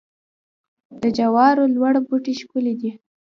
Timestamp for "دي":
2.81-2.91